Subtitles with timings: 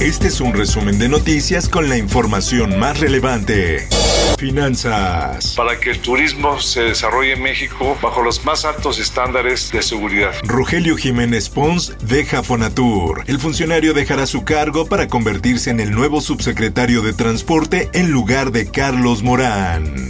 [0.00, 3.88] Este es un resumen de noticias con la información más relevante.
[4.38, 5.54] Finanzas.
[5.56, 10.30] Para que el turismo se desarrolle en México bajo los más altos estándares de seguridad.
[10.44, 13.24] Rogelio Jiménez Pons deja Fonatur.
[13.26, 18.52] El funcionario dejará su cargo para convertirse en el nuevo subsecretario de Transporte en lugar
[18.52, 20.07] de Carlos Morán.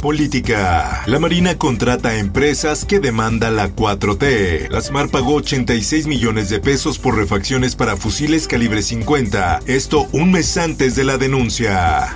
[0.00, 1.02] Política.
[1.06, 4.70] La Marina contrata empresas que demanda la 4T.
[4.70, 9.60] La SMAR pagó 86 millones de pesos por refacciones para fusiles calibre 50.
[9.66, 12.14] Esto un mes antes de la denuncia.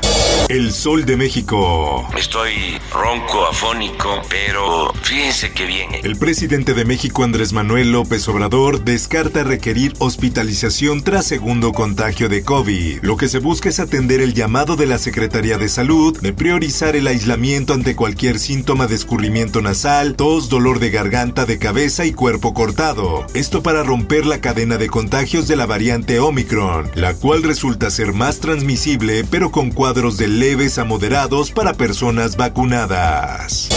[0.48, 2.08] El Sol de México.
[2.16, 5.91] Estoy ronco, afónico, pero fíjense que bien.
[6.02, 12.42] El presidente de México, Andrés Manuel López Obrador, descarta requerir hospitalización tras segundo contagio de
[12.42, 13.00] COVID.
[13.02, 16.96] Lo que se busca es atender el llamado de la Secretaría de Salud de priorizar
[16.96, 22.12] el aislamiento ante cualquier síntoma de escurrimiento nasal, tos, dolor de garganta, de cabeza y
[22.12, 23.27] cuerpo cortado.
[23.34, 28.12] Esto para romper la cadena de contagios de la variante Omicron, la cual resulta ser
[28.12, 33.69] más transmisible pero con cuadros de leves a moderados para personas vacunadas.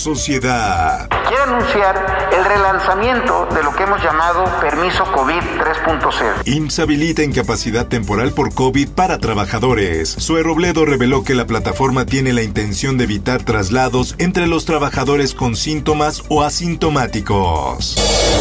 [0.00, 1.10] Sociedad.
[1.28, 6.42] Quiero anunciar el relanzamiento de lo que hemos llamado Permiso COVID 3.0.
[6.46, 10.08] IMSS habilita incapacidad temporal por COVID para trabajadores.
[10.08, 15.34] Sue Robledo reveló que la plataforma tiene la intención de evitar traslados entre los trabajadores
[15.34, 17.96] con síntomas o asintomáticos.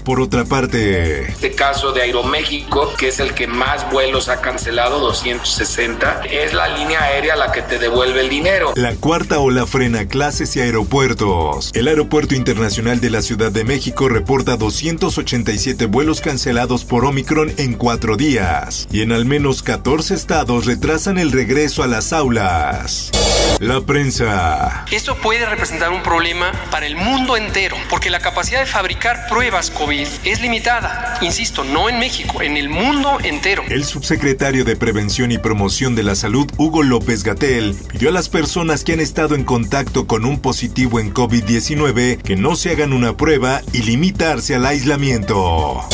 [0.06, 5.00] Por otra parte, este caso de Aeroméxico, que es el que más vuelos ha cancelado,
[5.00, 8.72] 260, es la línea aérea la que te devuelve el dinero.
[8.76, 11.49] La cuarta ola frena clases y aeropuertos.
[11.74, 17.74] El Aeropuerto Internacional de la Ciudad de México reporta 287 vuelos cancelados por Omicron en
[17.74, 18.88] cuatro días.
[18.92, 23.12] Y en al menos 14 estados retrasan el regreso a las aulas.
[23.60, 24.86] La prensa.
[24.92, 29.72] Esto puede representar un problema para el mundo entero, porque la capacidad de fabricar pruebas
[29.72, 31.18] COVID es limitada.
[31.22, 33.64] Insisto, no en México, en el mundo entero.
[33.70, 38.30] El subsecretario de Prevención y Promoción de la Salud, Hugo López Gatel, pidió a las
[38.30, 42.94] personas que han estado en contacto con un positivo en COVID-19 que no se hagan
[42.94, 45.88] una prueba y limitarse al aislamiento.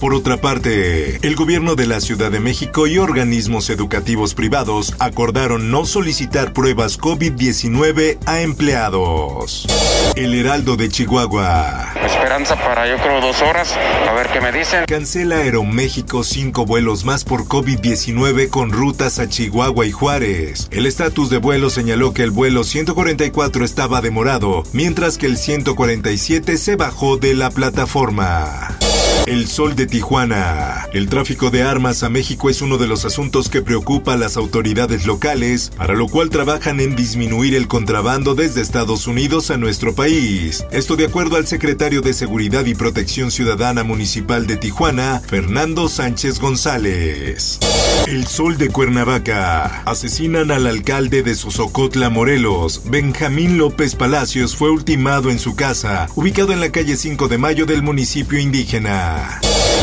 [0.00, 5.70] Por otra parte, el gobierno de la Ciudad de México y organismos educativos privados acordaron
[5.70, 9.66] no solicitar pruebas COVID-19 a empleados.
[10.14, 11.94] El Heraldo de Chihuahua.
[12.04, 13.76] Esperanza para yo creo dos horas,
[14.08, 14.84] a ver qué me dicen.
[14.86, 20.68] Cancela Aeroméxico cinco vuelos más por COVID-19 con rutas a Chihuahua y Juárez.
[20.70, 26.56] El estatus de vuelo señaló que el vuelo 144 estaba demorado, mientras que el 147
[26.56, 28.77] se bajó de la plataforma.
[29.26, 30.86] El Sol de Tijuana.
[30.92, 34.36] El tráfico de armas a México es uno de los asuntos que preocupa a las
[34.36, 39.94] autoridades locales, para lo cual trabajan en disminuir el contrabando desde Estados Unidos a nuestro
[39.94, 40.64] país.
[40.70, 46.40] Esto de acuerdo al secretario de Seguridad y Protección Ciudadana Municipal de Tijuana, Fernando Sánchez
[46.40, 47.58] González.
[48.06, 49.82] El Sol de Cuernavaca.
[49.84, 52.82] Asesinan al alcalde de Sosocotla, Morelos.
[52.86, 57.66] Benjamín López Palacios fue ultimado en su casa, ubicado en la calle 5 de Mayo
[57.66, 59.07] del municipio indígena.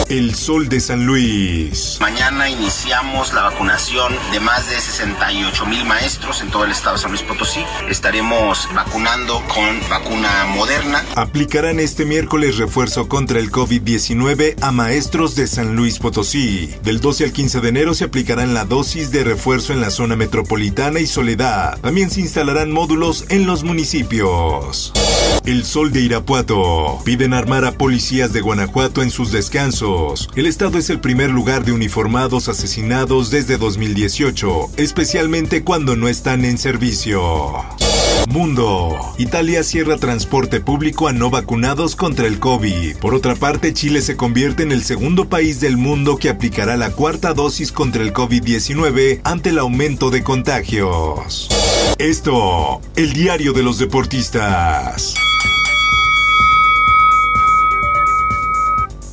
[0.09, 1.97] El Sol de San Luis.
[1.99, 7.01] Mañana iniciamos la vacunación de más de 68 mil maestros en todo el estado de
[7.01, 7.61] San Luis Potosí.
[7.89, 11.03] Estaremos vacunando con vacuna moderna.
[11.15, 16.75] Aplicarán este miércoles refuerzo contra el COVID-19 a maestros de San Luis Potosí.
[16.83, 20.15] Del 12 al 15 de enero se aplicarán la dosis de refuerzo en la zona
[20.15, 21.79] metropolitana y Soledad.
[21.81, 24.93] También se instalarán módulos en los municipios.
[25.45, 26.99] El Sol de Irapuato.
[27.05, 30.29] Piden armar a policías de Guanajuato en sus descansos.
[30.35, 36.45] El estado es el primer lugar de uniformados asesinados desde 2018, especialmente cuando no están
[36.45, 37.63] en servicio.
[38.27, 38.97] Mundo.
[39.17, 42.97] Italia cierra transporte público a no vacunados contra el COVID.
[42.97, 46.91] Por otra parte, Chile se convierte en el segundo país del mundo que aplicará la
[46.91, 51.49] cuarta dosis contra el COVID-19 ante el aumento de contagios.
[51.97, 55.15] Esto, el diario de los deportistas.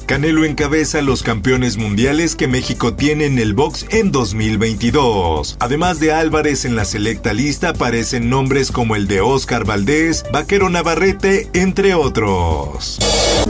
[0.07, 5.57] Canelo encabeza los campeones mundiales que México tiene en el box en 2022.
[5.61, 10.69] Además de Álvarez en la selecta lista aparecen nombres como el de Oscar Valdés, Vaquero
[10.69, 12.99] Navarrete, entre otros.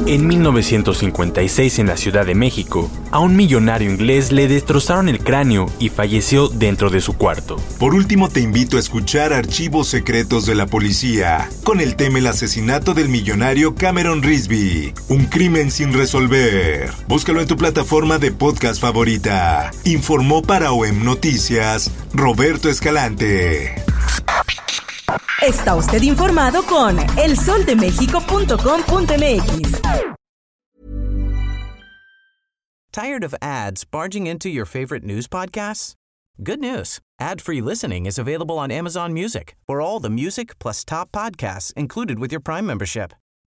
[0.06, 5.66] En 1956 en la Ciudad de México, a un millonario inglés le destrozaron el cráneo
[5.78, 7.56] y falleció dentro de su cuarto.
[7.78, 12.26] Por último te invito a escuchar Archivos Secretos de la Policía, con el tema el
[12.26, 16.41] asesinato del millonario Cameron Risby, un crimen sin resolver.
[17.08, 19.70] Búscalo en tu plataforma de podcast favorita.
[19.84, 23.74] Informó para OEM Noticias Roberto Escalante.
[25.42, 29.80] Está usted informado con elsoldemexico.com.mx.
[32.92, 35.94] Tired of ads barging into your favorite news podcasts?
[36.42, 37.00] Good news.
[37.18, 39.56] Ad-free listening is available on Amazon Music.
[39.66, 43.12] For all the music plus top podcasts included with your Prime membership.